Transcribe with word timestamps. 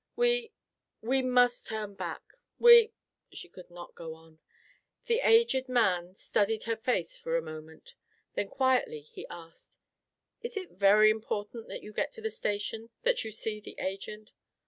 We—we 0.15 1.21
must 1.21 1.67
turn 1.67 1.93
back. 1.93 2.23
We—" 2.57 2.91
She 3.31 3.47
could 3.47 3.69
not 3.69 3.93
go 3.93 4.15
on. 4.15 4.39
The 5.05 5.19
aged 5.19 5.69
man 5.69 6.15
studied 6.15 6.63
her 6.63 6.75
face 6.75 7.15
for 7.15 7.37
a 7.37 7.41
moment. 7.43 7.93
Then 8.33 8.47
quietly 8.47 9.01
he 9.01 9.27
asked: 9.29 9.77
"Is 10.41 10.57
it 10.57 10.71
very 10.71 11.11
important 11.11 11.67
that 11.67 11.83
you 11.83 11.93
get 11.93 12.11
to 12.13 12.21
the 12.21 12.31
station; 12.31 12.89
that 13.03 13.23
you 13.23 13.31
see 13.31 13.59
the 13.61 13.75
Agent?" 13.77 14.31